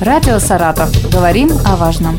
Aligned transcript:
Радио 0.00 0.38
«Саратов». 0.38 0.88
Говорим 1.12 1.50
о 1.66 1.76
важном. 1.76 2.18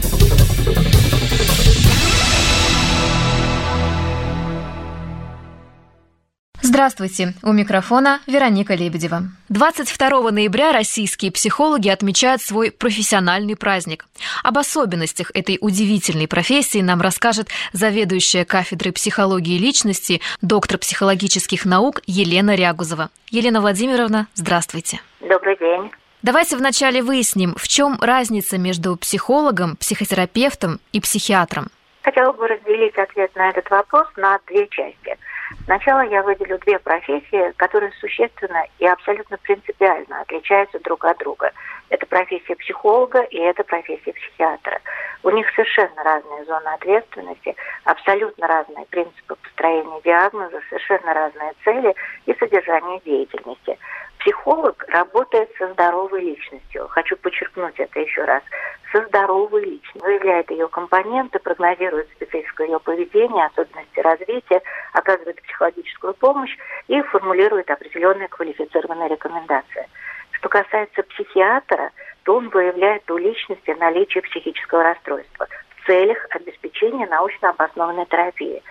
Здравствуйте! 6.62 7.34
У 7.42 7.52
микрофона 7.52 8.20
Вероника 8.28 8.76
Лебедева. 8.76 9.24
22 9.50 10.30
ноября 10.30 10.74
российские 10.74 11.32
психологи 11.32 11.90
отмечают 11.90 12.44
свой 12.44 12.70
профессиональный 12.70 13.56
праздник. 13.56 14.06
Об 14.44 14.60
особенностях 14.60 15.32
этой 15.34 15.58
удивительной 15.60 16.28
профессии 16.28 16.82
нам 16.82 17.02
расскажет 17.02 17.48
заведующая 17.74 18.46
кафедрой 18.46 18.94
психологии 18.94 19.58
личности, 19.58 20.22
доктор 20.44 20.78
психологических 20.78 21.66
наук 21.66 22.02
Елена 22.06 22.54
Рягузова. 22.54 23.10
Елена 23.32 23.60
Владимировна, 23.60 24.28
здравствуйте. 24.36 25.02
Добрый 25.20 25.58
день. 25.58 25.92
Давайте 26.24 26.56
вначале 26.56 27.02
выясним, 27.02 27.56
в 27.56 27.68
чем 27.68 27.98
разница 28.00 28.60
между 28.60 28.96
психологом, 28.96 29.76
психотерапевтом 29.78 30.80
и 30.94 31.02
психиатром. 31.02 31.70
Хотела 32.04 32.32
бы 32.32 32.48
разделить 32.48 32.96
ответ 32.96 33.36
на 33.36 33.50
этот 33.50 33.68
вопрос 33.72 34.08
на 34.18 34.40
две 34.46 34.68
части. 34.68 35.18
Сначала 35.66 36.02
я 36.02 36.22
выделю 36.22 36.60
две 36.60 36.78
профессии, 36.78 37.52
которые 37.58 37.92
существенно 37.94 38.64
и 38.78 38.86
абсолютно 38.86 39.38
принципиально 39.38 40.22
отличаются 40.22 40.80
друг 40.80 41.06
от 41.06 41.18
друга. 41.18 41.52
Это 41.90 42.06
профессия 42.06 42.56
психолога 42.56 43.22
и 43.22 43.38
это 43.38 43.64
профессия 43.64 44.14
психиатра. 44.14 44.80
У 45.24 45.30
них 45.32 45.48
совершенно 45.56 46.04
разные 46.04 46.46
зоны 46.46 46.68
ответственности, 46.68 47.56
абсолютно 47.84 48.48
разные 48.48 48.86
принципы 48.88 49.36
построения 49.36 50.02
диагноза, 50.04 50.62
совершенно 50.70 51.14
разные 51.14 51.54
цели 51.64 51.96
и 52.28 52.34
содержание 52.36 53.02
деятельности. 53.06 53.78
Психолог 54.22 54.86
работает 54.90 55.50
со 55.58 55.72
здоровой 55.74 56.22
личностью. 56.22 56.88
Хочу 56.90 57.18
подчеркнуть 57.18 57.74
это 57.80 58.00
еще 58.00 58.24
раз. 58.24 58.44
Со 58.92 59.04
здоровой 59.08 59.64
личностью. 59.66 60.02
Выявляет 60.04 60.52
ее 60.52 60.68
компоненты, 60.68 61.40
прогнозирует 61.40 62.08
специфику 62.12 62.62
ее 62.62 62.80
поведения, 62.80 63.46
особенности 63.48 64.00
развития, 64.00 64.62
оказывает 64.94 65.42
психологическую 65.42 66.14
помощь 66.14 66.56
и 66.88 67.02
формулирует 67.02 67.72
определенные 67.72 68.28
квалифицированные 68.28 69.10
рекомендации. 69.10 69.90
Что 70.34 70.50
касается 70.50 71.02
психиатра, 71.02 71.90
то 72.24 72.36
он 72.36 72.50
выявляет 72.50 73.10
у 73.10 73.18
личности 73.18 73.72
наличие 73.80 74.22
психического 74.22 74.84
расстройства 74.84 75.48
в 75.82 75.88
целях 75.88 76.28
обеспечения 76.30 77.08
научно 77.08 77.50
обоснованной 77.50 78.06
терапии. 78.06 78.62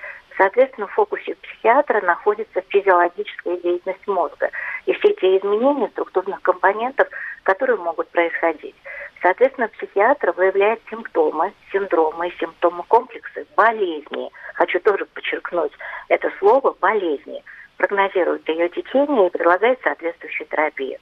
Соответственно, 0.41 0.86
в 0.86 0.92
фокусе 0.92 1.34
психиатра 1.34 2.00
находится 2.00 2.62
физиологическая 2.70 3.58
деятельность 3.58 4.08
мозга 4.08 4.50
и 4.86 4.94
все 4.94 5.12
те 5.12 5.36
изменения 5.36 5.88
структурных 5.88 6.41
компонентов, 6.41 7.08
которые 7.42 7.77
могут 7.77 8.08
происходить. 8.08 8.74
Соответственно, 9.20 9.69
психиатр 9.69 10.32
выявляет 10.34 10.80
симптомы, 10.88 11.52
синдромы 11.70 12.28
и 12.28 12.38
симптомы 12.38 12.84
комплексы, 12.84 13.47
болезни. 13.55 14.30
Хочу 14.55 14.80
тоже 14.80 15.05
подчеркнуть 15.05 15.72
это 16.08 16.32
слово 16.38 16.75
«болезни». 16.80 17.44
Прогнозирует 17.77 18.48
ее 18.48 18.70
течение 18.70 19.27
и 19.27 19.30
предлагает 19.30 19.78
соответствующую 19.82 20.47
терапию. 20.47 20.98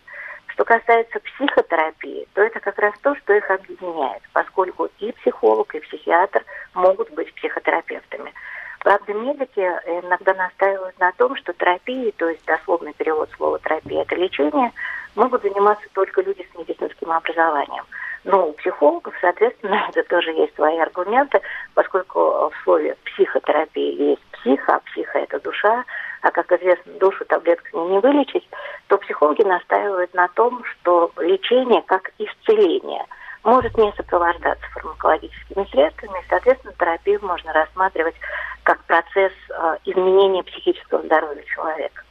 Что 0.48 0.64
касается 0.64 1.20
психотерапии, 1.20 2.26
то 2.34 2.42
это 2.42 2.58
как 2.58 2.76
раз 2.80 2.92
то, 3.02 3.14
что 3.14 3.34
их 3.34 3.48
объединяет, 3.48 4.22
поскольку 4.32 4.88
и 4.98 5.12
психолог, 5.12 5.72
и 5.76 5.80
психиатр 5.80 6.44
могут 6.74 7.10
быть 7.10 7.32
психотерапевтами. 7.34 8.32
Правда, 8.80 9.12
медики 9.12 9.60
иногда 9.60 10.34
настаивают 10.34 10.98
на 10.98 11.12
том, 11.12 11.36
что 11.36 11.52
терапией, 11.52 12.12
то 12.12 12.28
есть 12.28 12.44
дословный 12.44 12.94
перевод 12.94 13.28
слова 13.36 13.58
терапия, 13.58 14.02
это 14.02 14.14
лечение, 14.14 14.72
могут 15.14 15.42
заниматься 15.42 15.86
только 15.94 16.22
люди 16.22 16.46
с 16.52 16.58
медицинским 16.58 17.10
образованием. 17.10 17.84
Но 18.24 18.48
у 18.48 18.52
психологов, 18.52 19.14
соответственно, 19.20 19.86
это 19.88 20.02
тоже 20.08 20.30
есть 20.32 20.54
свои 20.54 20.78
аргументы, 20.78 21.40
поскольку 21.74 22.20
в 22.20 22.52
слове 22.62 22.96
психотерапия 23.04 24.10
есть 24.10 24.22
психо, 24.32 24.76
а 24.76 24.80
психо– 24.90 25.18
это 25.20 25.40
душа, 25.40 25.84
а, 26.22 26.30
как 26.30 26.50
известно, 26.52 26.92
душу 26.94 27.24
таблетками 27.24 27.88
не 27.88 27.98
вылечить, 27.98 28.48
то 28.88 28.98
психологи 28.98 29.42
настаивают 29.42 30.14
на 30.14 30.28
том, 30.28 30.62
что 30.64 31.12
лечение 31.18 31.82
как 31.82 32.10
исцеление 32.18 33.04
может 33.44 33.76
не 33.76 33.92
сопровождаться 33.92 34.66
фармакологическими 34.72 35.64
средствами, 35.70 36.18
и, 36.20 36.28
соответственно, 36.28 36.74
терапию 36.78 37.20
можно 37.22 37.52
рассматривать 37.52 38.16
как 38.62 38.82
процесс 38.84 39.32
э, 39.50 39.76
изменения 39.84 40.42
психического 40.42 41.02
здоровья 41.02 41.42
человека. 41.44 42.02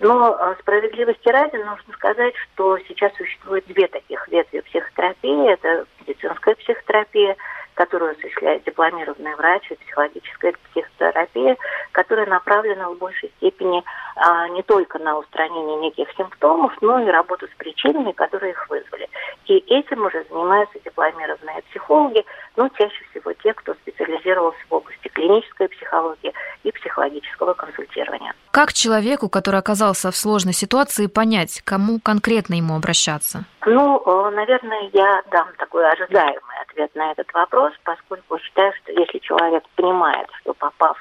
Но 0.00 0.36
э, 0.38 0.54
справедливости 0.60 1.28
ради 1.28 1.56
нужно 1.56 1.92
сказать, 1.92 2.34
что 2.36 2.78
сейчас 2.88 3.12
существует 3.16 3.66
две 3.66 3.88
таких 3.88 4.26
ветви 4.28 4.60
психотерапии. 4.60 5.52
Это 5.52 5.86
медицинская 6.00 6.54
психотерапия, 6.54 7.36
которую 7.78 8.10
осуществляет 8.10 8.64
дипломированный 8.64 9.36
врач, 9.36 9.70
и 9.70 9.76
психологическая 9.76 10.52
психотерапия, 10.72 11.56
которая 11.92 12.26
направлена 12.26 12.90
в 12.90 12.98
большей 12.98 13.30
степени 13.36 13.84
а, 14.16 14.48
не 14.48 14.62
только 14.64 14.98
на 14.98 15.16
устранение 15.16 15.76
неких 15.76 16.08
симптомов, 16.16 16.72
но 16.80 16.98
и 16.98 17.06
работу 17.06 17.46
с 17.46 17.56
причинами, 17.56 18.10
которые 18.10 18.50
их 18.50 18.68
вызвали. 18.68 19.08
И 19.46 19.58
этим 19.68 20.04
уже 20.04 20.24
занимаются 20.28 20.80
дипломированные 20.84 21.62
психологи, 21.70 22.24
но 22.56 22.68
чаще 22.70 23.04
всего 23.10 23.32
те, 23.34 23.54
кто 23.54 23.74
специализировался 23.74 24.58
в 24.68 24.74
области 24.74 25.06
клинической 25.06 25.68
психологии 25.68 26.34
и 26.64 26.72
психологического 26.72 27.54
консультирования. 27.54 28.34
Как 28.50 28.72
человеку, 28.72 29.28
который 29.28 29.60
оказался 29.60 30.10
в 30.10 30.16
сложной 30.16 30.52
ситуации, 30.52 31.06
понять, 31.06 31.62
кому 31.64 32.00
конкретно 32.00 32.54
ему 32.54 32.74
обращаться? 32.74 33.44
Ну, 33.66 34.02
э, 34.04 34.30
наверное, 34.30 34.90
я 34.92 35.22
дам 35.30 35.48
такой 35.58 35.88
ожидаемый 35.88 36.58
ответ 36.62 36.94
на 36.94 37.12
этот 37.12 37.32
вопрос, 37.34 37.67
поскольку 37.84 38.38
считаю, 38.38 38.72
что 38.82 38.92
если 38.92 39.18
человек 39.18 39.64
понимает, 39.76 40.28
что 40.40 40.54
попав 40.54 40.96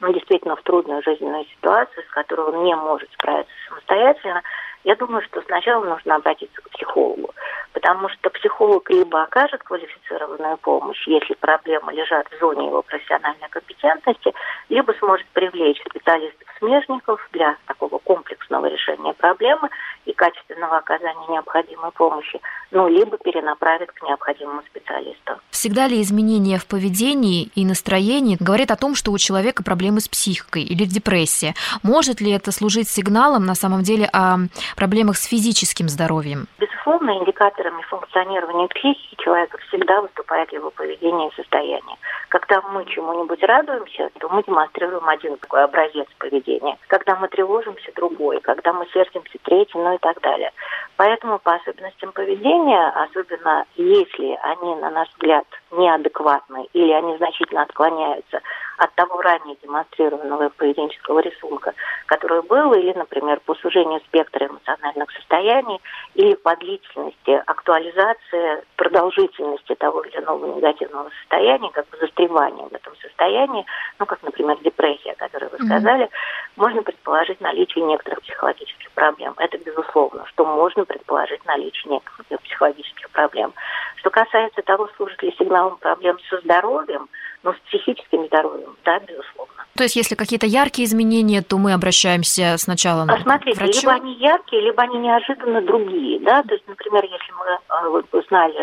ну, 0.00 0.12
действительно 0.12 0.56
в 0.56 0.62
трудную 0.62 1.02
жизненную 1.02 1.44
ситуацию, 1.44 2.02
с 2.04 2.10
которой 2.10 2.48
он 2.48 2.64
не 2.64 2.74
может 2.74 3.10
справиться 3.12 3.52
самостоятельно, 3.68 4.42
я 4.84 4.96
думаю, 4.96 5.22
что 5.22 5.40
сначала 5.42 5.84
нужно 5.84 6.16
обратиться 6.16 6.60
к 6.60 6.70
психологу, 6.70 7.34
потому 7.72 8.08
что 8.08 8.30
психолог 8.30 8.88
либо 8.90 9.22
окажет 9.22 9.62
квалифицированную 9.62 10.56
помощь, 10.58 11.06
если 11.06 11.34
проблемы 11.34 11.92
лежат 11.92 12.26
в 12.30 12.38
зоне 12.40 12.66
его 12.66 12.82
профессиональной 12.82 13.48
компетентности, 13.48 14.32
либо 14.68 14.92
сможет 14.98 15.26
привлечь 15.28 15.80
специалистов-смежников 15.88 17.26
для 17.32 17.56
такого 17.66 17.98
комплексного 17.98 18.66
решения 18.66 19.12
проблемы 19.14 19.68
и 20.04 20.12
качественного 20.12 20.78
оказания 20.78 21.26
необходимой 21.28 21.92
помощи, 21.92 22.40
ну, 22.70 22.88
либо 22.88 23.18
перенаправит 23.18 23.92
к 23.92 24.02
необходимому 24.02 24.62
специалисту. 24.62 25.38
Всегда 25.50 25.86
ли 25.86 26.00
изменения 26.02 26.58
в 26.58 26.66
поведении 26.66 27.50
и 27.54 27.64
настроении 27.64 28.36
говорят 28.40 28.70
о 28.70 28.76
том, 28.76 28.94
что 28.94 29.12
у 29.12 29.18
человека 29.18 29.62
проблемы 29.62 30.00
с 30.00 30.08
психикой 30.08 30.62
или 30.62 30.84
депрессия? 30.84 31.54
Может 31.82 32.20
ли 32.20 32.32
это 32.32 32.50
служить 32.50 32.88
сигналом 32.88 33.46
на 33.46 33.54
самом 33.54 33.82
деле 33.82 34.08
о 34.12 34.38
проблемах 34.76 35.16
с 35.16 35.26
физическим 35.26 35.88
здоровьем? 35.88 36.46
Безусловно, 36.58 37.16
индикаторами 37.18 37.82
функционирования 37.82 38.68
психики 38.68 39.16
человека 39.22 39.58
всегда 39.68 40.00
выступает 40.00 40.52
его 40.52 40.70
поведение 40.70 41.28
и 41.28 41.34
состояние. 41.34 41.96
Когда 42.28 42.60
мы 42.62 42.84
чему-нибудь 42.86 43.42
радуемся, 43.42 44.10
то 44.18 44.28
мы 44.28 44.42
демонстрируем 44.42 45.08
один 45.08 45.36
такой 45.36 45.64
образец 45.64 46.06
поведения. 46.18 46.76
Когда 46.88 47.16
мы 47.16 47.28
тревожимся, 47.28 47.92
другой. 47.94 48.40
Когда 48.40 48.72
мы 48.72 48.86
сердимся, 48.92 49.38
третий, 49.42 49.78
ну 49.78 49.94
и 49.94 49.98
так 49.98 50.20
далее. 50.20 50.50
Поэтому 50.96 51.38
по 51.38 51.54
особенностям 51.54 52.12
поведения, 52.12 52.88
особенно 52.88 53.64
если 53.76 54.38
они, 54.42 54.74
на 54.76 54.90
наш 54.90 55.08
взгляд, 55.10 55.46
неадекватны 55.70 56.66
или 56.72 56.92
они 56.92 57.16
значительно 57.16 57.62
отклоняются 57.62 58.40
от 58.82 58.92
того 58.96 59.22
ранее 59.22 59.56
демонстрированного 59.62 60.48
поведенческого 60.48 61.20
рисунка, 61.20 61.72
который 62.06 62.42
был, 62.42 62.72
или, 62.74 62.92
например, 62.92 63.38
по 63.46 63.54
сужению 63.54 64.00
спектра 64.00 64.48
эмоциональных 64.48 65.08
состояний, 65.12 65.80
или 66.14 66.34
по 66.34 66.56
длительности 66.56 67.30
актуализации, 67.46 68.64
продолжительности 68.74 69.76
того 69.76 70.02
или 70.02 70.18
иного 70.18 70.56
негативного 70.56 71.10
состояния, 71.20 71.70
как 71.70 71.88
бы 71.90 71.96
застревания 71.98 72.66
в 72.66 72.74
этом 72.74 72.96
состоянии, 72.96 73.64
ну, 74.00 74.06
как, 74.06 74.20
например, 74.24 74.58
депрессия, 74.64 75.12
о 75.12 75.16
которой 75.16 75.48
вы 75.50 75.64
сказали, 75.64 76.06
mm-hmm. 76.06 76.56
можно 76.56 76.82
предположить 76.82 77.40
наличие 77.40 77.84
некоторых 77.84 78.22
психологических 78.22 78.90
проблем. 78.92 79.34
Это 79.36 79.58
безусловно, 79.58 80.26
что 80.26 80.44
можно 80.44 80.84
предположить 80.84 81.44
наличие 81.46 81.92
некоторых 81.92 82.42
психологических 82.42 83.10
проблем. 83.10 83.54
Что 83.96 84.10
касается 84.10 84.62
того, 84.62 84.88
служит 84.96 85.22
ли 85.22 85.32
сигналом 85.38 85.76
проблем 85.76 86.18
со 86.28 86.40
здоровьем, 86.40 87.08
но 87.42 87.52
с 87.52 87.56
психическим 87.68 88.26
здоровьем, 88.26 88.76
да, 88.84 88.98
безусловно. 89.00 89.52
То 89.76 89.84
есть, 89.84 89.96
если 89.96 90.14
какие-то 90.14 90.46
яркие 90.46 90.86
изменения, 90.86 91.42
то 91.42 91.56
мы 91.56 91.72
обращаемся 91.72 92.56
сначала 92.58 93.04
на 93.04 93.14
а 93.14 93.20
смотрите, 93.22 93.58
врачу? 93.58 93.80
либо 93.80 93.92
они 93.92 94.14
яркие, 94.14 94.62
либо 94.62 94.82
они 94.82 94.98
неожиданно 94.98 95.62
другие, 95.62 96.20
да, 96.20 96.42
то 96.42 96.54
есть, 96.54 96.66
например, 96.68 97.04
если 97.04 97.32
мы 97.32 97.98
э, 98.18 98.22
знали, 98.28 98.54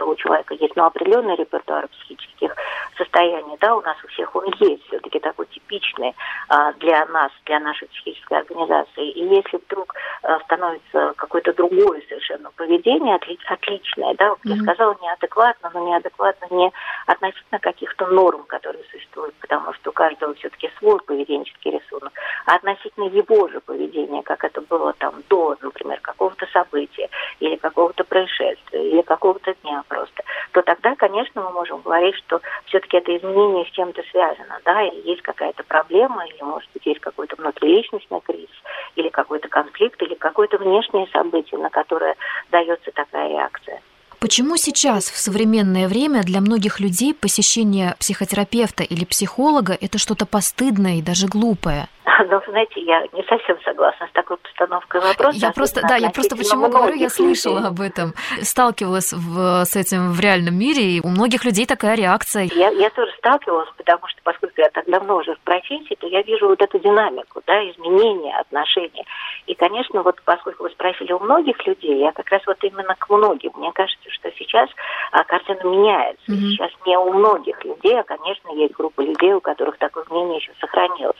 что 0.00 0.08
у 0.08 0.14
человека 0.16 0.54
есть 0.54 0.74
ну, 0.76 0.84
определенный 0.84 1.36
репертуар 1.36 1.86
психических 1.88 2.56
состояний, 2.96 3.56
да, 3.60 3.76
у 3.76 3.82
нас 3.82 3.96
у 4.02 4.08
всех 4.08 4.34
он 4.34 4.46
есть, 4.58 4.86
все-таки 4.86 5.20
такой 5.20 5.46
типичный 5.46 6.14
а, 6.48 6.72
для 6.74 7.04
нас, 7.06 7.30
для 7.44 7.60
нашей 7.60 7.88
психической 7.88 8.38
организации. 8.38 9.10
И 9.10 9.26
если 9.26 9.58
вдруг 9.58 9.94
а, 10.22 10.40
становится 10.40 11.12
какое-то 11.16 11.52
другое 11.52 12.02
совершенно 12.08 12.50
поведение, 12.52 13.16
отли, 13.16 13.38
отличное, 13.46 14.14
да, 14.14 14.28
mm-hmm. 14.28 14.38
я 14.44 14.62
сказала, 14.62 14.96
неадекватно, 15.02 15.70
но 15.74 15.86
неадекватно 15.86 16.46
не 16.50 16.72
относительно 17.06 17.58
каких-то 17.60 18.06
норм, 18.06 18.44
которые 18.44 18.84
существуют, 18.90 19.34
потому 19.34 19.74
что 19.74 19.90
у 19.90 19.92
каждого 19.92 20.34
все-таки 20.34 20.70
свой 20.78 20.98
поведенческий 21.00 21.72
рисунок, 21.72 22.12
а 22.46 22.54
относительно 22.54 23.04
его 23.04 23.48
же 23.48 23.60
поведения, 23.60 24.22
как 24.22 24.44
это 24.44 24.62
было 24.62 24.94
там 24.94 25.22
до, 25.28 25.56
например, 25.60 26.00
какого-то 26.00 26.46
события 26.52 27.08
или 27.40 27.56
какого-то 27.56 28.04
происшествия 28.04 28.90
или 28.90 29.02
какого-то 29.02 29.54
дня 29.62 29.82
просто, 29.90 30.22
то 30.52 30.62
тогда, 30.62 30.94
конечно, 30.94 31.42
мы 31.42 31.50
можем 31.50 31.80
говорить, 31.82 32.14
что 32.14 32.40
все-таки 32.66 32.96
это 32.96 33.14
изменение 33.16 33.66
с 33.66 33.70
чем-то 33.70 34.02
связано, 34.10 34.60
да, 34.64 34.82
и 34.84 35.00
есть 35.02 35.22
какая-то 35.22 35.64
проблема, 35.64 36.24
или, 36.26 36.42
может 36.42 36.70
быть, 36.72 36.86
есть 36.86 37.00
какой-то 37.00 37.34
внутриличностный 37.36 38.20
кризис, 38.20 38.62
или 38.94 39.08
какой-то 39.08 39.48
конфликт, 39.48 40.00
или 40.02 40.14
какое-то 40.14 40.58
внешнее 40.58 41.08
событие, 41.08 41.60
на 41.60 41.70
которое 41.70 42.14
дается 42.50 42.92
такая 42.92 43.28
реакция. 43.28 43.82
Почему 44.20 44.58
сейчас, 44.58 45.10
в 45.10 45.16
современное 45.16 45.88
время, 45.88 46.22
для 46.22 46.42
многих 46.42 46.78
людей 46.78 47.14
посещение 47.14 47.94
психотерапевта 47.98 48.82
или 48.82 49.06
психолога– 49.06 49.72
это 49.80 49.96
что-то 49.96 50.26
постыдное 50.26 50.96
и 50.96 51.02
даже 51.02 51.26
глупое? 51.26 51.88
Но, 52.28 52.42
знаете, 52.46 52.82
я 52.82 53.02
не 53.14 53.22
совсем 53.22 53.56
согласна 53.64 54.06
с 54.06 54.12
такой 54.12 54.36
постановкой 54.36 55.00
вопроса. 55.00 55.38
Я 55.38 55.52
просто, 55.52 55.80
да, 55.88 55.96
я 55.96 56.10
просто 56.10 56.36
почему 56.36 56.68
говорю, 56.68 56.94
я 56.94 57.08
слышала 57.08 57.56
людей. 57.56 57.68
об 57.68 57.80
этом, 57.80 58.12
сталкивалась 58.42 59.12
в, 59.14 59.64
с 59.64 59.74
этим 59.74 60.12
в 60.12 60.20
реальном 60.20 60.54
мире, 60.54 60.82
и 60.82 61.00
у 61.00 61.08
многих 61.08 61.44
людей 61.46 61.64
такая 61.64 61.96
реакция. 61.96 62.50
Я, 62.54 62.68
я 62.70 62.90
тоже 62.90 63.10
сталкивалась, 63.18 63.70
потому 63.76 64.06
что, 64.08 64.20
поскольку 64.22 64.60
я 64.60 64.68
так 64.68 64.84
давно 64.86 65.16
уже 65.16 65.34
в 65.34 65.40
профессии, 65.40 65.96
то 65.98 66.06
я 66.06 66.20
вижу 66.22 66.48
вот 66.48 66.60
эту 66.60 66.78
динамику, 66.78 67.42
да, 67.46 67.58
изменения 67.70 68.36
отношений. 68.38 69.06
И, 69.46 69.54
конечно, 69.54 70.02
вот 70.02 70.20
поскольку 70.24 70.64
вы 70.64 70.70
спросили 70.70 71.12
у 71.12 71.20
многих 71.20 71.66
людей, 71.66 72.00
я 72.00 72.12
как 72.12 72.28
раз 72.28 72.42
вот 72.46 72.62
именно 72.62 72.94
к 72.98 73.08
многим. 73.08 73.52
Мне 73.56 73.72
кажется, 73.72 74.09
что 74.10 74.30
сейчас 74.32 74.68
а, 75.12 75.24
картина 75.24 75.60
меняется. 75.64 76.30
Mm-hmm. 76.30 76.50
Сейчас 76.50 76.70
не 76.86 76.96
у 76.96 77.12
многих 77.12 77.64
людей, 77.64 77.98
а, 77.98 78.02
конечно, 78.02 78.50
есть 78.52 78.74
группа 78.74 79.00
людей, 79.00 79.32
у 79.32 79.40
которых 79.40 79.78
такое 79.78 80.04
мнение 80.10 80.38
еще 80.38 80.52
сохранилось. 80.60 81.16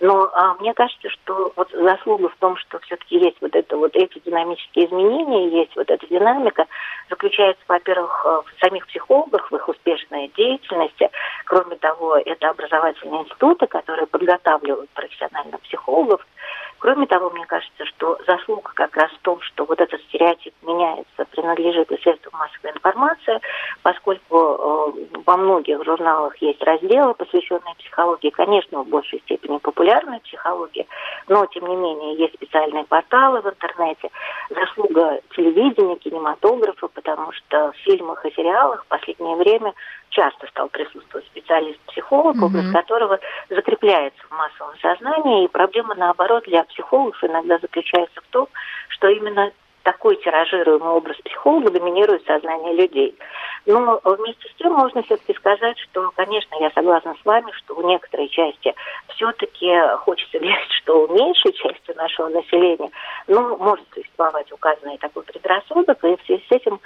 Но 0.00 0.30
а, 0.32 0.54
мне 0.54 0.74
кажется, 0.74 1.08
что 1.10 1.52
вот 1.56 1.70
заслуга 1.72 2.28
в 2.28 2.36
том, 2.36 2.56
что 2.56 2.78
все-таки 2.80 3.18
есть 3.18 3.36
вот 3.40 3.54
это 3.54 3.76
вот 3.76 3.94
эти 3.94 4.18
динамические 4.24 4.86
изменения, 4.86 5.60
есть 5.60 5.74
вот 5.76 5.90
эта 5.90 6.06
динамика, 6.06 6.66
заключается, 7.08 7.62
во-первых, 7.68 8.24
в 8.24 8.64
самих 8.64 8.86
психологах, 8.86 9.50
в 9.50 9.56
их 9.56 9.68
успешной 9.68 10.30
деятельности. 10.36 11.10
Кроме 11.44 11.76
того, 11.76 12.16
это 12.16 12.50
образовательные 12.50 13.22
институты, 13.22 13.66
которые 13.66 14.06
подготавливают 14.06 14.90
профессиональных 14.90 15.60
психологов. 15.62 16.26
Кроме 16.80 17.06
того, 17.06 17.28
мне 17.28 17.44
кажется, 17.44 17.84
что 17.84 18.18
заслуга 18.26 18.72
как 18.74 18.96
раз 18.96 19.10
в 19.12 19.18
том, 19.18 19.38
что 19.42 19.66
вот 19.66 19.78
этот 19.80 20.00
стереотип 20.04 20.54
меняется, 20.62 21.26
принадлежит 21.30 21.92
и 21.92 22.00
средствам 22.00 22.32
массовой 22.38 22.70
информации, 22.70 23.38
поскольку 23.82 24.36
э, 24.38 25.20
во 25.26 25.36
многих 25.36 25.84
журналах 25.84 26.34
есть 26.38 26.62
разделы, 26.62 27.12
посвященные 27.12 27.74
психологии, 27.76 28.30
конечно, 28.30 28.80
в 28.82 28.88
большей 28.88 29.20
степени 29.20 29.58
популярной 29.58 30.20
психологии, 30.20 30.88
но, 31.28 31.44
тем 31.46 31.66
не 31.66 31.76
менее, 31.76 32.16
есть 32.16 32.34
специальные 32.36 32.84
порталы 32.84 33.42
в 33.42 33.46
интернете, 33.46 34.08
заслуга 34.48 35.20
телевидения, 35.36 35.96
кинематографа, 35.96 36.88
потому 36.88 37.30
что 37.32 37.72
в 37.72 37.76
фильмах 37.84 38.24
и 38.24 38.32
сериалах 38.34 38.84
в 38.84 38.88
последнее 38.88 39.36
время 39.36 39.74
часто 40.10 40.46
стал 40.48 40.68
присутствовать 40.68 41.26
специалист-психолог, 41.26 42.36
mm-hmm. 42.36 42.44
образ 42.44 42.72
которого 42.72 43.18
закрепляется 43.48 44.20
в 44.28 44.30
массовом 44.32 44.76
сознании. 44.80 45.44
И 45.44 45.48
проблема, 45.48 45.94
наоборот, 45.94 46.44
для 46.44 46.64
психологов 46.64 47.22
иногда 47.24 47.58
заключается 47.58 48.20
в 48.20 48.26
том, 48.30 48.48
что 48.88 49.08
именно 49.08 49.52
такой 49.82 50.16
тиражируемый 50.16 50.90
образ 50.90 51.16
психолога 51.24 51.70
доминирует 51.70 52.24
сознание 52.26 52.74
людей. 52.74 53.16
Но 53.66 54.00
вместе 54.04 54.48
с 54.48 54.54
тем 54.54 54.72
можно 54.72 55.02
все-таки 55.02 55.34
сказать, 55.34 55.78
что, 55.78 56.10
конечно, 56.16 56.54
я 56.60 56.70
согласна 56.70 57.14
с 57.20 57.24
вами, 57.24 57.50
что 57.52 57.74
у 57.74 57.86
некоторой 57.86 58.28
части 58.28 58.74
все-таки 59.08 59.70
хочется 59.98 60.38
верить, 60.38 60.72
что 60.82 61.06
у 61.06 61.08
меньшей 61.12 61.52
части 61.52 61.92
нашего 61.96 62.28
населения, 62.28 62.90
ну, 63.26 63.56
может 63.56 63.86
существовать 63.94 64.50
указанный 64.52 64.98
такой 64.98 65.22
предрассудок, 65.22 66.02
и 66.04 66.16
в 66.16 66.26
связи 66.26 66.44
с 66.48 66.52
этим 66.52 66.80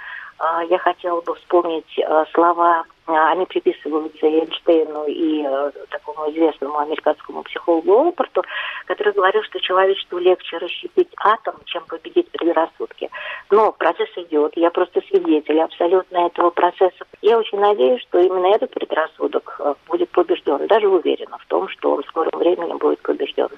я 0.69 0.77
хотела 0.79 1.21
бы 1.21 1.35
вспомнить 1.35 1.99
а, 1.99 2.25
слова, 2.33 2.83
а, 3.07 3.31
они 3.31 3.45
приписываются 3.45 4.25
Эйнштейну 4.25 5.05
и 5.07 5.45
такому 5.89 6.29
известному 6.31 6.77
американскому 6.79 7.43
психологу 7.43 8.09
Опорту, 8.09 8.43
который 8.85 9.13
говорил, 9.13 9.43
что 9.43 9.59
человечеству 9.59 10.17
легче 10.17 10.57
расщепить 10.57 11.09
атом, 11.17 11.55
чем 11.65 11.85
победить 11.85 12.29
предрассудки. 12.31 13.09
Но 13.49 13.71
процесс 13.71 14.09
идет, 14.17 14.57
я 14.57 14.71
просто 14.71 15.01
свидетель 15.07 15.61
абсолютно 15.61 16.25
этого 16.25 16.49
процесса. 16.49 17.05
Я 17.21 17.37
очень 17.37 17.59
надеюсь, 17.59 18.01
что 18.01 18.19
именно 18.19 18.47
этот 18.47 18.71
предрассудок 18.71 19.61
будет 19.87 20.09
побежден, 20.11 20.67
даже 20.67 20.87
уверена 20.87 21.37
в 21.37 21.45
том, 21.45 21.69
что 21.69 21.93
он 21.93 22.03
в 22.03 22.07
скором 22.07 22.37
времени 22.37 22.73
будет 22.73 23.01
побежден. 23.01 23.49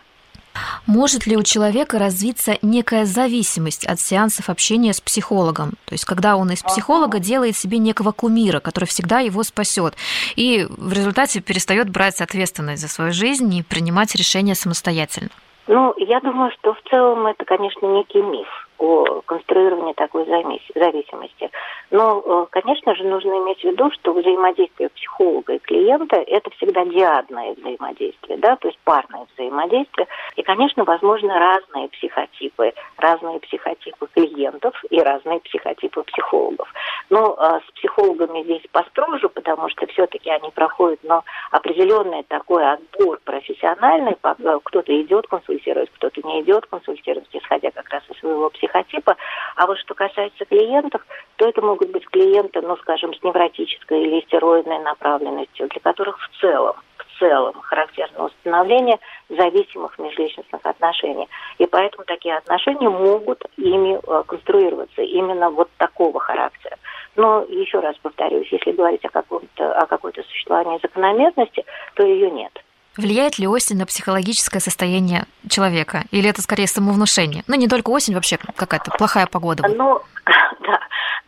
Может 0.86 1.28
ли 1.28 1.38
у 1.38 1.44
человека 1.44 2.00
развиться 2.00 2.58
некая 2.62 3.06
зависимость 3.06 3.86
от 3.86 4.00
сеансов 4.00 4.50
общения 4.50 4.94
с 4.94 5.02
психологом? 5.02 5.72
То 5.86 5.94
есть, 5.94 6.06
когда 6.06 6.36
он 6.36 6.52
из 6.52 6.64
психолога 6.64 7.20
делает 7.20 7.56
себе 7.56 7.78
некого 7.78 8.12
кумира, 8.12 8.60
который 8.60 8.86
всегда 8.86 9.20
его 9.20 9.44
спасет, 9.44 9.96
и 10.36 10.66
в 10.70 10.94
результате 10.94 11.42
перестает 11.42 11.90
брать 11.90 12.22
ответственность 12.22 12.82
за 12.82 12.88
свою 12.88 13.12
жизнь 13.12 13.54
и 13.54 13.64
принимать 13.64 14.16
решения 14.16 14.56
самостоятельно? 14.56 15.30
Ну, 15.68 15.94
я 15.98 16.22
думаю, 16.22 16.52
что 16.60 16.74
в 16.74 16.90
целом 16.90 17.28
это, 17.28 17.44
конечно, 17.44 17.86
некий 17.88 18.22
миф 18.22 18.67
о 18.78 19.22
конструировании 19.26 19.94
такой 19.94 20.26
зависимости. 20.26 21.50
Но, 21.90 22.22
э, 22.26 22.46
конечно 22.52 22.96
же, 22.96 23.04
нужно 23.04 23.32
иметь 23.40 23.62
в 23.62 23.64
виду, 23.64 23.90
что 23.92 24.14
взаимодействие 24.14 24.90
психолога 24.90 25.54
и 25.54 25.60
клиента– 25.60 26.16
это 26.28 26.50
всегда 26.52 26.86
диадное 26.86 27.56
взаимодействие, 27.56 28.38
да, 28.38 28.56
то 28.58 28.68
есть 28.68 28.80
парное 28.84 29.26
взаимодействие. 29.34 30.08
И, 30.36 30.44
конечно, 30.44 30.84
возможны 30.84 31.34
разные 31.34 31.90
психотипы, 31.90 32.74
разные 32.98 33.40
психотипы 33.40 34.08
клиентов 34.14 34.74
и 34.90 35.00
разные 35.00 35.40
психотипы 35.40 36.04
психологов. 36.04 36.72
Но 37.10 37.36
а, 37.38 37.60
с 37.62 37.72
психологами 37.76 38.44
здесь 38.44 38.64
построже, 38.72 39.30
потому 39.30 39.70
что 39.70 39.88
все-таки 39.88 40.30
они 40.30 40.52
проходят 40.52 41.00
но 41.04 41.24
определенный 41.52 42.24
такой 42.24 42.70
отбор 42.70 43.20
профессиональный. 43.24 44.16
Э, 44.24 44.60
кто-то 44.64 45.02
идет 45.02 45.28
консультировать, 45.28 45.90
кто-то 45.94 46.22
не 46.28 46.42
идет 46.42 46.66
консультировать, 46.68 47.30
исходя 47.34 47.72
как 47.72 47.90
раз 47.90 48.04
из 48.10 48.20
своего 48.20 48.50
психотипа 48.50 48.67
психотипа. 48.68 49.16
А 49.56 49.66
вот 49.66 49.78
что 49.80 49.94
касается 49.94 50.46
клиентов, 50.46 51.02
то 51.38 51.48
это 51.48 51.62
могут 51.62 51.92
быть 51.92 52.08
клиенты, 52.10 52.62
ну, 52.62 52.78
скажем, 52.78 53.14
с 53.14 53.24
невротической 53.24 54.04
или 54.04 54.22
стероидной 54.26 54.80
направленностью, 54.80 55.68
для 55.70 55.80
которых 55.82 56.20
в 56.20 56.42
целом 56.42 56.76
в 56.98 57.20
целом 57.20 57.54
характерно 57.62 58.26
установление 58.26 59.00
зависимых 59.30 59.98
межличностных 59.98 60.64
отношений. 60.64 61.28
И 61.58 61.66
поэтому 61.66 62.06
такие 62.06 62.38
отношения 62.38 62.90
могут 62.90 63.44
ими 63.58 63.98
э, 63.98 64.24
конструироваться 64.28 65.02
именно 65.02 65.50
вот 65.50 65.70
такого 65.78 66.20
характера. 66.20 66.78
Но 67.16 67.44
еще 67.50 67.80
раз 67.80 67.96
повторюсь, 68.04 68.48
если 68.52 68.72
говорить 68.72 69.04
о, 69.06 69.10
каком-то, 69.10 69.74
о 69.74 69.88
какой-то 69.88 70.22
существовании 70.24 70.80
закономерности, 70.80 71.66
то 71.96 72.04
ее 72.04 72.30
нет. 72.30 72.52
Влияет 72.98 73.38
ли 73.38 73.48
осень 73.48 73.78
на 73.78 73.86
психологическое 73.86 74.60
состояние 74.60 75.26
человека? 75.50 76.04
Или 76.12 76.30
это 76.30 76.42
скорее 76.42 76.68
самовнушение? 76.68 77.44
Ну, 77.48 77.56
не 77.56 77.68
только 77.68 77.92
осень, 77.92 78.16
вообще 78.16 78.38
какая-то 78.38 78.92
плохая 78.92 79.28
погода. 79.28 79.68
Ну, 79.68 80.02
да. 80.62 80.80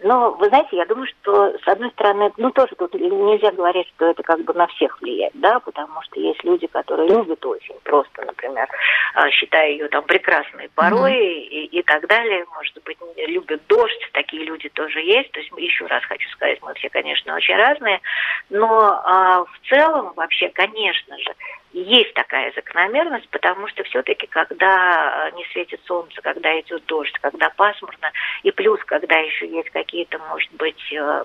Но, 0.01 0.31
вы 0.31 0.47
знаете, 0.47 0.77
я 0.77 0.85
думаю, 0.85 1.07
что, 1.07 1.57
с 1.57 1.67
одной 1.67 1.91
стороны, 1.91 2.31
ну, 2.37 2.51
тоже 2.51 2.73
тут 2.77 2.93
нельзя 2.93 3.51
говорить, 3.51 3.87
что 3.95 4.05
это 4.05 4.23
как 4.23 4.41
бы 4.45 4.53
на 4.53 4.67
всех 4.67 4.99
влияет, 5.01 5.33
да, 5.35 5.59
потому 5.59 6.01
что 6.03 6.19
есть 6.19 6.41
люди, 6.45 6.67
которые 6.67 7.09
любят 7.09 7.45
осень, 7.45 7.75
просто, 7.83 8.23
например, 8.25 8.67
а, 9.13 9.29
считая 9.31 9.71
ее 9.71 9.89
там 9.89 10.03
прекрасной 10.03 10.69
порой 10.73 11.11
mm-hmm. 11.11 11.47
и, 11.49 11.65
и 11.79 11.83
так 11.83 12.07
далее, 12.07 12.45
может 12.55 12.81
быть, 12.85 12.97
любят 13.17 13.61
дождь, 13.67 14.09
такие 14.13 14.45
люди 14.45 14.69
тоже 14.69 15.01
есть, 15.01 15.31
то 15.33 15.39
есть 15.39 15.51
еще 15.57 15.85
раз 15.87 16.03
хочу 16.05 16.29
сказать, 16.29 16.59
мы 16.61 16.73
все, 16.75 16.89
конечно, 16.89 17.35
очень 17.35 17.55
разные, 17.55 17.99
но 18.49 19.01
а, 19.03 19.43
в 19.43 19.69
целом 19.69 20.13
вообще, 20.15 20.47
конечно 20.49 21.17
же, 21.17 21.33
есть 21.71 22.13
такая 22.13 22.51
закономерность, 22.53 23.29
потому 23.29 23.67
что 23.67 23.83
все-таки, 23.83 24.27
когда 24.27 25.29
не 25.35 25.45
светит 25.51 25.81
солнце, 25.85 26.21
когда 26.21 26.59
идет 26.59 26.85
дождь, 26.85 27.13
когда 27.21 27.49
пасмурно, 27.49 28.11
и 28.43 28.51
плюс, 28.51 28.79
когда 28.85 29.17
еще 29.19 29.47
есть 29.47 29.69
какие-то, 29.69 30.17
может 30.19 30.51
быть, 30.53 30.81
э, 30.91 31.23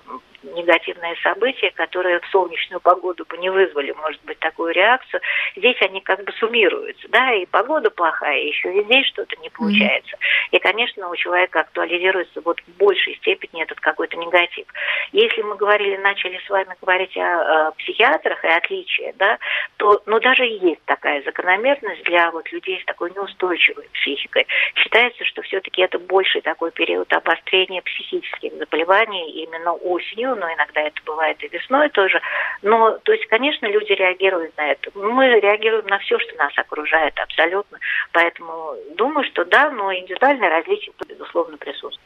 негативные 0.53 1.15
события, 1.17 1.71
которые 1.71 2.19
в 2.19 2.25
солнечную 2.27 2.79
погоду 2.79 3.25
бы 3.25 3.37
не 3.37 3.49
вызвали, 3.49 3.91
может 3.93 4.23
быть, 4.25 4.39
такую 4.39 4.73
реакцию, 4.73 5.21
здесь 5.55 5.77
они 5.81 6.01
как 6.01 6.23
бы 6.23 6.31
суммируются, 6.33 7.07
да, 7.09 7.33
и 7.33 7.45
погода 7.45 7.89
плохая, 7.89 8.39
еще 8.39 8.73
и 8.73 8.83
здесь 8.83 9.07
что-то 9.07 9.35
не 9.37 9.49
получается. 9.49 10.17
И, 10.51 10.59
конечно, 10.59 11.09
у 11.09 11.15
человека 11.15 11.61
актуализируется 11.61 12.41
вот 12.41 12.59
в 12.61 12.77
большей 12.77 13.15
степени 13.17 13.63
этот 13.63 13.79
какой-то 13.79 14.17
негатив. 14.17 14.65
Если 15.11 15.41
мы 15.41 15.55
говорили, 15.55 15.97
начали 15.97 16.39
с 16.45 16.49
вами 16.49 16.75
говорить 16.81 17.15
о, 17.17 17.67
о 17.67 17.71
психиатрах 17.71 18.43
и 18.43 18.47
отличия, 18.47 19.13
да, 19.17 19.37
то, 19.77 20.01
ну, 20.05 20.19
даже 20.19 20.45
есть 20.45 20.83
такая 20.85 21.21
закономерность 21.23 22.03
для 22.03 22.31
вот 22.31 22.51
людей 22.51 22.79
с 22.81 22.85
такой 22.85 23.11
неустойчивой 23.11 23.89
психикой. 23.93 24.47
Считается, 24.75 25.23
что 25.25 25.41
все-таки 25.41 25.81
это 25.81 25.99
больший 25.99 26.41
такой 26.41 26.71
период 26.71 27.11
обострения 27.13 27.81
психических 27.81 28.53
заболеваний 28.53 29.43
именно 29.43 29.73
осенью, 29.73 30.34
но 30.35 30.51
иногда 30.53 30.81
это 30.81 31.01
бывает 31.05 31.41
и 31.43 31.47
весной 31.47 31.89
тоже. 31.89 32.21
Но, 32.61 32.97
то 33.03 33.11
есть, 33.11 33.25
конечно, 33.27 33.65
люди 33.65 33.93
реагируют 33.93 34.55
на 34.57 34.71
это. 34.71 34.91
Мы 34.95 35.39
реагируем 35.39 35.87
на 35.87 35.99
все, 35.99 36.19
что 36.19 36.35
нас 36.35 36.51
окружает 36.57 37.17
абсолютно. 37.19 37.77
Поэтому 38.11 38.75
думаю, 38.95 39.25
что 39.25 39.45
да, 39.45 39.69
но 39.69 39.93
индивидуальные 39.93 40.49
различия, 40.49 40.91
безусловно, 41.07 41.57
присутствуют. 41.57 42.01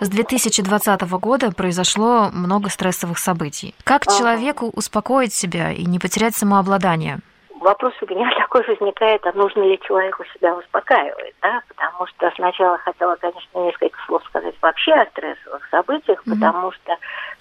С 0.00 0.08
2020 0.08 1.00
года 1.20 1.52
произошло 1.52 2.30
много 2.32 2.68
стрессовых 2.68 3.18
событий. 3.18 3.74
Как 3.84 4.04
человеку 4.06 4.70
успокоить 4.74 5.32
себя 5.32 5.72
и 5.72 5.84
не 5.84 5.98
потерять 5.98 6.34
самообладание? 6.34 7.18
вопрос 7.60 7.92
у 8.00 8.06
меня 8.12 8.30
такой 8.38 8.64
возникает, 8.66 9.24
а 9.26 9.32
нужно 9.32 9.62
ли 9.62 9.78
человеку 9.80 10.24
себя 10.34 10.54
успокаивать, 10.54 11.34
да, 11.42 11.62
потому 11.68 12.06
что 12.06 12.30
сначала 12.34 12.78
хотела, 12.78 13.16
конечно, 13.16 13.58
несколько 13.58 13.98
слов 14.06 14.22
сказать 14.26 14.54
вообще 14.62 14.92
о 14.92 15.06
стрессовых 15.06 15.66
событиях, 15.70 16.20
mm-hmm. 16.20 16.30
потому 16.30 16.72
что 16.72 16.96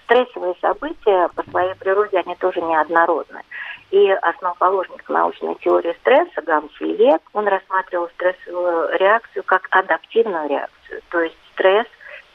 стрессовые 0.07 0.55
события 0.61 1.29
по 1.35 1.43
своей 1.49 1.75
природе, 1.75 2.17
они 2.17 2.35
тоже 2.35 2.61
неоднородны. 2.61 3.41
И 3.91 4.09
основоположник 4.09 5.07
научной 5.07 5.55
теории 5.55 5.95
стресса 6.01 6.41
Гамсилье, 6.41 7.19
он 7.33 7.47
рассматривал 7.47 8.09
стрессовую 8.15 8.97
реакцию 8.97 9.43
как 9.43 9.67
адаптивную 9.71 10.49
реакцию. 10.49 11.01
То 11.09 11.21
есть 11.21 11.37
стресс 11.53 11.87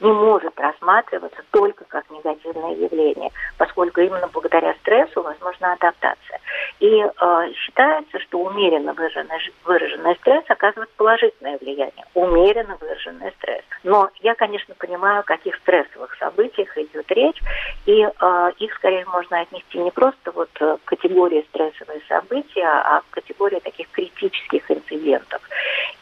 не 0.03 0.13
может 0.13 0.59
рассматриваться 0.59 1.43
только 1.51 1.85
как 1.85 2.11
негативное 2.11 2.75
явление, 2.75 3.31
поскольку 3.57 4.01
именно 4.01 4.29
благодаря 4.29 4.75
стрессу 4.81 5.23
возможна 5.23 5.75
адаптация. 5.75 6.41
И 6.81 7.01
э, 7.01 7.53
считается, 7.55 8.19
что 8.21 8.41
умеренно 8.41 8.93
выраженный, 8.93 9.39
выраженный 9.65 10.17
стресс 10.17 10.45
оказывает 10.49 10.91
положительное 10.97 11.59
влияние. 11.59 12.05
Умеренно 12.15 12.77
выраженный 12.81 13.33
стресс. 13.39 13.63
Но 13.85 14.11
я, 14.21 14.35
конечно, 14.35 14.75
понимаю, 14.75 15.21
о 15.21 15.25
каких 15.25 15.57
стрессовых 15.57 16.17
событиях 16.17 16.77
идет 16.77 17.11
речь, 17.13 17.41
и 17.87 18.03
э, 18.03 18.53
их 18.59 18.75
скорее 18.75 19.07
можно 19.07 19.41
отнести 19.41 19.79
не 19.79 19.91
просто 19.91 20.33
вот 20.33 20.51
к 20.53 20.79
категории 20.85 21.47
стрессовые 21.51 22.01
события, 22.09 22.67
а 22.67 23.01
к 23.01 23.11
категории 23.11 23.61
таких 23.61 23.89
критических 23.91 24.69
инцидентов. 24.71 25.41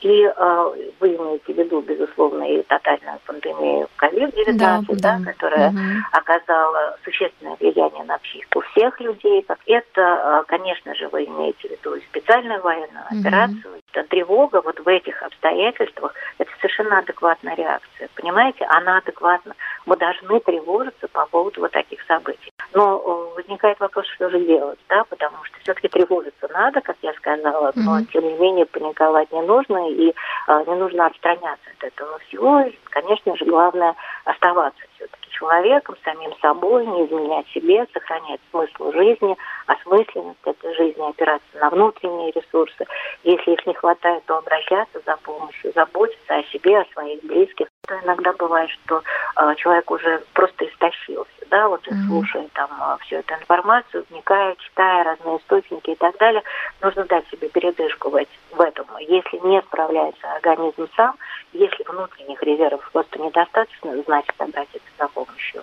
И 0.00 0.25
э, 0.25 0.90
вы 1.00 1.16
имеете 1.16 1.52
в 1.52 1.57
виду, 1.57 1.83
безусловно, 1.83 2.45
и 2.45 2.62
тотальную 2.62 3.19
пандемию 3.26 3.89
COVID-19, 3.99 4.54
да, 4.56 4.82
да, 4.88 5.18
да. 5.18 5.32
которая 5.32 5.70
угу. 5.70 5.78
оказала 6.12 6.97
существенное 7.04 7.56
влияние 7.61 8.04
на 8.04 8.18
психику 8.18 8.61
всех 8.73 9.00
людей. 9.00 9.44
Это, 9.66 10.00
э, 10.00 10.44
конечно 10.47 10.94
же, 10.94 11.09
вы 11.09 11.25
имеете 11.25 11.68
в 11.68 11.70
виду 11.70 12.00
специальную 12.11 12.62
военную 12.62 13.04
угу. 13.11 13.20
операцию. 13.20 13.80
Тревога 13.92 14.61
вот 14.62 14.78
в 14.80 14.88
этих 14.88 15.23
обстоятельствах, 15.23 16.14
это 16.38 16.50
совершенно 16.61 16.99
адекватная 16.99 17.54
реакция. 17.54 18.09
Понимаете, 18.14 18.64
она 18.66 18.99
адекватна. 18.99 19.54
Мы 19.87 19.97
должны 19.97 20.40
тревожиться 20.40 21.09
по 21.09 21.26
поводу 21.26 21.61
вот 21.61 21.73
таких 21.73 22.00
событий. 22.06 22.52
Но 22.73 22.99
э, 22.99 23.35
возникает 23.37 23.80
вопрос, 23.80 24.06
что 24.14 24.30
же 24.30 24.40
делать, 24.40 24.78
да, 24.88 25.04
потому 25.04 25.42
что 25.44 25.59
все-таки 25.61 25.88
тревожиться 25.88 26.49
надо, 26.52 26.80
как 26.80 26.97
я 27.02 27.12
сказала, 27.14 27.73
но 27.75 28.02
тем 28.12 28.25
не 28.25 28.35
менее 28.35 28.66
паниковать 28.66 29.32
не 29.32 29.42
нужно 29.42 29.90
и 29.90 30.11
э, 30.11 30.64
не 30.66 30.75
нужно 30.75 31.06
отстраняться 31.06 31.70
от 31.78 31.85
этого 31.85 32.18
всего. 32.20 32.61
И, 32.61 32.78
конечно 32.90 33.37
же, 33.37 33.44
главное 33.44 33.94
оставаться 34.25 34.82
все-таки 34.97 35.30
человеком, 35.31 35.97
самим 36.05 36.33
собой, 36.41 36.87
не 36.87 37.07
изменять 37.07 37.49
себе, 37.49 37.87
сохранять 37.93 38.41
смысл 38.51 38.93
жизни, 38.93 39.37
осмысленность 39.67 40.39
этой 40.45 40.75
жизни, 40.75 41.09
опираться 41.09 41.49
на 41.61 41.71
внутренние 41.71 42.33
ресурсы. 42.33 42.87
Если 43.25 43.53
их 43.53 43.67
не 43.67 43.75
хватает, 43.75 44.25
то 44.27 44.39
обращаться 44.39 45.01
за 45.05 45.17
помощью, 45.19 45.73
заботиться 45.73 46.37
о 46.37 46.43
себе, 46.45 46.79
о 46.79 46.93
своих 46.93 47.23
близких. 47.25 47.69
То 47.87 47.99
иногда 48.05 48.33
бывает, 48.33 48.71
что 48.71 49.03
э, 49.37 49.55
человек 49.57 49.91
уже 49.91 50.23
просто 50.35 50.67
истощился, 50.67 51.31
да, 51.51 51.69
вот 51.69 51.87
mm-hmm. 51.87 52.07
слушая 52.07 52.49
там 52.55 52.71
э, 52.71 52.97
всю 53.05 53.17
эту 53.17 53.35
информацию, 53.35 54.05
вникая, 54.11 54.55
читая 54.57 55.05
разные 55.05 55.39
источники 55.39 55.91
и 55.91 55.97
так 55.97 56.17
далее, 56.19 56.43
нужно 56.83 57.05
дать 57.05 57.29
себе 57.31 57.49
передышку 57.49 58.11
в, 58.11 58.17
эти, 58.17 58.31
в 58.52 58.61
этом. 58.61 58.87
Если 58.99 59.38
не 59.47 59.61
справляется 59.62 60.33
организм 60.33 60.88
сам, 60.97 61.14
если 61.52 61.85
внутренних 61.85 62.42
резервов 62.42 62.88
просто 62.92 63.19
недостаточно, 63.19 64.02
значит 64.02 64.35
обратиться 64.38 64.90
за 64.99 65.09
помощью. 65.09 65.62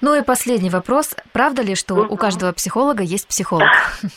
Ну 0.00 0.14
и 0.14 0.22
последний 0.22 0.70
вопрос. 0.70 1.16
Правда 1.32 1.62
ли, 1.62 1.74
что 1.74 1.94
у 1.94 2.16
каждого 2.16 2.52
психолога 2.52 3.02
есть 3.02 3.28
психолог? 3.28 3.68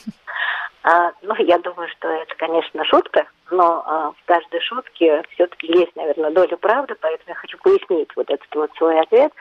А, 0.89 1.11
ну, 1.21 1.35
я 1.39 1.59
думаю, 1.59 1.89
что 1.89 2.07
это, 2.07 2.33
конечно, 2.37 2.85
шутка, 2.85 3.27
но 3.51 3.83
а, 3.85 4.11
в 4.11 4.25
каждой 4.25 4.61
шутке 4.61 5.21
все-таки 5.31 5.67
есть, 5.67 5.93
наверное, 5.97 6.31
доля 6.31 6.55
правды, 6.55 6.95
поэтому 7.01 7.27
я 7.27 7.35
хочу 7.35 7.57
пояснить 7.57 8.09
вот 8.15 8.29
этот 8.29 8.47
вот 8.55 8.71
свой 8.77 8.97
ответ. 9.01 9.33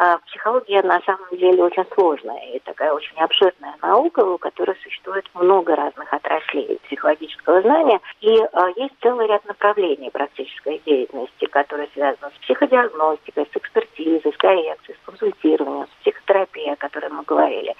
А, 0.00 0.18
психология 0.18 0.80
на 0.82 1.00
самом 1.00 1.28
деле 1.32 1.64
очень 1.64 1.84
сложная 1.92 2.54
и 2.54 2.60
такая 2.60 2.92
очень 2.92 3.16
обширная 3.16 3.74
наука, 3.82 4.20
у 4.20 4.38
которой 4.38 4.76
существует 4.80 5.28
много 5.34 5.74
разных 5.74 6.14
отраслей 6.14 6.78
психологического 6.84 7.62
знания, 7.62 7.98
и 8.20 8.38
а, 8.52 8.68
есть 8.76 8.94
целый 9.02 9.26
ряд 9.26 9.44
направлений 9.46 10.10
практической 10.10 10.80
деятельности, 10.86 11.46
которые 11.46 11.88
связаны 11.94 12.30
с 12.30 12.38
психодиагностикой, 12.44 13.48
с 13.52 13.56
экспертизой, 13.56 14.32
с 14.32 14.36
коррекцией, 14.36 14.96
с 15.02 15.04
консультированием, 15.04 15.86
с 15.88 16.02
психотерапией, 16.02 16.74
о 16.74 16.76
которой 16.76 17.10
мы 17.10 17.24
говорили. 17.24 17.74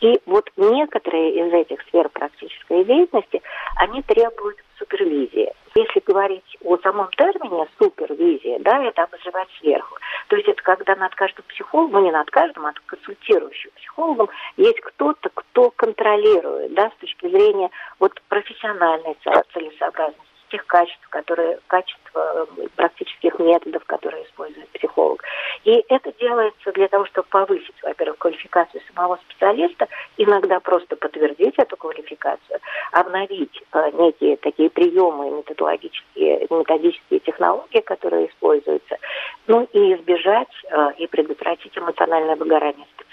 И 0.00 0.18
вот 0.24 0.50
некоторые 0.56 1.34
из 1.34 1.52
этих 1.52 1.82
сфер 1.82 2.08
практической 2.08 2.82
деятельности, 2.84 3.42
они 3.76 4.00
требуют 4.02 4.56
супервизии. 4.78 5.52
Если 5.74 6.00
говорить 6.06 6.56
о 6.64 6.76
самом 6.78 7.10
термине 7.10 7.66
супервизия, 7.78 8.58
да, 8.60 8.82
это 8.82 9.02
обозревать 9.02 9.48
сверху. 9.60 9.96
То 10.28 10.36
есть 10.36 10.48
это 10.48 10.62
когда 10.62 10.94
над 10.94 11.14
каждым 11.14 11.44
психологом, 11.48 11.92
ну 11.92 12.06
не 12.06 12.12
над 12.12 12.30
каждым, 12.30 12.64
а 12.64 12.68
над 12.68 12.80
консультирующим 12.80 13.70
психологом 13.76 14.28
есть 14.56 14.80
кто-то, 14.80 15.30
кто 15.34 15.70
контролирует, 15.70 16.74
да, 16.74 16.90
с 16.90 17.00
точки 17.00 17.28
зрения 17.28 17.70
вот 17.98 18.20
профессиональной 18.28 19.16
целесообразности 19.52 20.28
тех 20.50 20.66
качеств, 20.66 21.06
которые, 21.10 21.58
качества 21.66 22.46
э, 22.58 22.66
практических 22.76 23.38
методов, 23.38 23.84
которые 23.84 24.24
использует 24.24 24.68
психолог. 24.70 25.22
И 25.64 25.84
это 25.88 26.12
делается 26.18 26.72
для 26.72 26.88
того, 26.88 27.06
чтобы 27.06 27.28
повысить, 27.28 27.74
во-первых, 27.82 28.18
квалификацию 28.18 28.82
самого 28.94 29.18
специалиста, 29.28 29.88
иногда 30.16 30.60
просто 30.60 30.96
подтвердить 30.96 31.54
эту 31.58 31.76
квалификацию, 31.76 32.60
обновить 32.92 33.62
э, 33.72 33.90
некие 33.92 34.36
такие 34.36 34.70
приемы, 34.70 35.30
методологические, 35.30 36.46
методические 36.50 37.20
технологии, 37.20 37.80
которые 37.80 38.28
используются, 38.28 38.98
ну 39.46 39.68
и 39.72 39.94
избежать 39.94 40.48
э, 40.70 40.92
и 40.98 41.06
предотвратить 41.06 41.76
эмоциональное 41.76 42.36
выгорание 42.36 42.86
специалиста. 42.94 43.07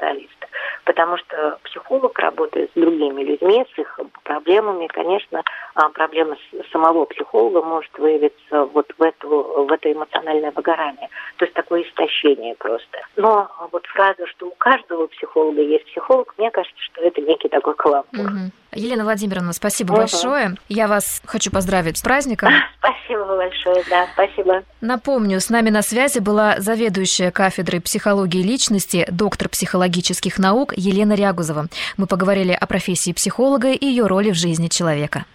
Потому 0.86 1.18
что 1.18 1.58
психолог 1.64 2.18
работает 2.20 2.70
с 2.72 2.80
другими 2.80 3.24
людьми, 3.24 3.66
с 3.74 3.80
их 3.80 4.00
проблемами, 4.24 4.88
конечно, 4.88 5.44
а 5.74 5.90
проблема 5.90 6.38
самого 6.72 7.06
психолога 7.06 7.62
может 7.64 7.92
выявиться 7.98 8.66
вот 8.66 8.92
в, 8.98 9.02
эту, 9.02 9.66
в 9.68 9.72
это 9.72 9.92
эмоциональное 9.92 10.52
выгорание. 10.52 11.10
То 11.38 11.46
есть 11.46 11.56
такое 11.56 11.84
истощение 11.84 12.56
просто. 12.56 13.00
Но 13.16 13.50
вот 13.72 13.86
фраза, 13.88 14.28
что 14.28 14.48
у 14.48 14.52
каждого 14.52 15.08
психолога 15.08 15.62
есть 15.62 15.86
психолог, 15.86 16.34
мне 16.38 16.52
кажется, 16.52 16.80
что 16.82 17.02
это 17.02 17.20
некий 17.22 17.50
такой 17.50 17.74
каламбур. 17.76 18.26
Угу. 18.26 18.52
Елена 18.74 19.04
Владимировна, 19.04 19.54
спасибо 19.54 19.94
угу. 19.94 20.02
большое. 20.02 20.56
Я 20.70 20.88
вас 20.88 21.22
хочу 21.26 21.52
поздравить 21.52 21.98
с 21.98 22.04
праздником. 22.04 22.50
Спасибо 23.06 23.38
большое, 23.38 23.84
да, 23.90 24.08
спасибо. 24.14 24.64
Напомню, 24.82 25.40
с 25.40 25.50
нами 25.50 25.70
на 25.70 25.82
связи 25.82 26.20
была 26.20 26.56
заведующая 26.60 27.32
кафедрой 27.32 27.80
психологии 27.80 28.42
личности, 28.42 29.06
доктор 29.12 29.50
психологических 29.50 30.40
наук 30.40 30.74
Елена 30.76 31.14
Рягузова. 31.14 31.68
Мы 31.98 32.08
поговорили 32.08 32.52
о 32.52 32.66
профессии 32.66 33.14
психолога 33.14 33.72
и 33.72 33.86
ее 33.86 34.08
роли 34.08 34.32
в 34.32 34.36
жизни 34.36 34.68
человека. 34.68 35.26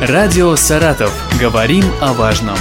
Радио 0.00 0.54
«Саратов». 0.56 1.12
Говорим 1.40 1.84
о 2.00 2.12
важном. 2.12 2.56